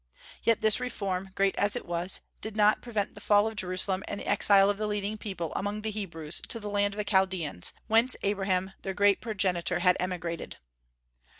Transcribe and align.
Yet 0.41 0.61
this 0.61 0.79
reform, 0.79 1.29
great 1.35 1.53
as 1.57 1.75
it 1.75 1.85
was, 1.85 2.21
did 2.41 2.57
not 2.57 2.81
prevent 2.81 3.13
the 3.13 3.21
fall 3.21 3.45
of 3.47 3.55
Jerusalem 3.55 4.03
and 4.07 4.19
the 4.19 4.25
exile 4.27 4.67
of 4.67 4.79
the 4.79 4.87
leading 4.87 5.15
people 5.15 5.53
among 5.55 5.83
the 5.83 5.91
Hebrews 5.91 6.41
to 6.47 6.59
the 6.59 6.71
land 6.71 6.95
of 6.95 6.97
the 6.97 7.03
Chaldeans, 7.03 7.71
whence 7.85 8.15
Abraham 8.23 8.73
their 8.81 8.95
great 8.95 9.21
progenitor 9.21 9.77
had 9.77 9.95
emigrated. 9.99 10.57